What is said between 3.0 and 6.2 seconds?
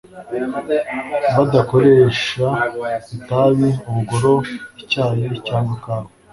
itabi, ubugoro, icyayi, cyangwa ikawa,